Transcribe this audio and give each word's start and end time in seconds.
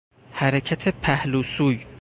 حرکت 0.31 0.87
پهلو 1.01 1.43
سوی 1.43 1.85